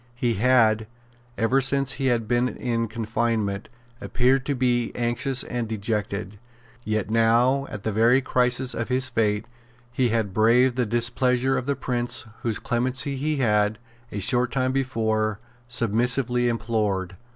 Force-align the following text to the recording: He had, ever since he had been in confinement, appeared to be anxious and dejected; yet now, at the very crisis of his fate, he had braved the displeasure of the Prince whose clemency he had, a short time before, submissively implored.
He 0.15 0.33
had, 0.33 0.87
ever 1.37 1.61
since 1.61 1.91
he 1.91 2.07
had 2.07 2.27
been 2.27 2.49
in 2.49 2.87
confinement, 2.87 3.69
appeared 4.01 4.47
to 4.47 4.55
be 4.55 4.91
anxious 4.95 5.43
and 5.43 5.67
dejected; 5.67 6.39
yet 6.83 7.11
now, 7.11 7.67
at 7.69 7.83
the 7.83 7.91
very 7.91 8.19
crisis 8.19 8.73
of 8.73 8.87
his 8.89 9.09
fate, 9.09 9.45
he 9.93 10.09
had 10.09 10.33
braved 10.33 10.75
the 10.75 10.87
displeasure 10.87 11.55
of 11.55 11.67
the 11.67 11.75
Prince 11.75 12.25
whose 12.41 12.57
clemency 12.57 13.15
he 13.15 13.35
had, 13.37 13.77
a 14.11 14.17
short 14.17 14.51
time 14.51 14.71
before, 14.71 15.39
submissively 15.67 16.49
implored. 16.49 17.15